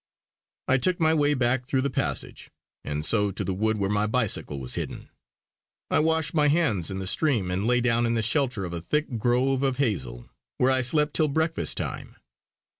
I 0.67 0.77
took 0.77 0.99
my 0.99 1.13
way 1.13 1.35
back 1.35 1.63
through 1.67 1.81
the 1.83 1.91
passage; 1.91 2.49
and 2.83 3.05
so 3.05 3.29
to 3.29 3.43
the 3.43 3.53
wood 3.53 3.77
where 3.77 3.87
my 3.91 4.07
bicycle 4.07 4.57
was 4.59 4.73
hidden. 4.73 5.09
I 5.91 5.99
washed 5.99 6.33
my 6.33 6.47
hands 6.47 6.89
in 6.89 6.97
the 6.97 7.05
stream 7.05 7.51
and 7.51 7.67
lay 7.67 7.81
down 7.81 8.07
in 8.07 8.15
the 8.15 8.23
shelter 8.23 8.65
of 8.65 8.73
a 8.73 8.81
thick 8.81 9.19
grove 9.19 9.61
of 9.61 9.77
hazel, 9.77 10.27
where 10.57 10.71
I 10.71 10.81
slept 10.81 11.13
till 11.15 11.27
breakfast 11.27 11.77
time. 11.77 12.15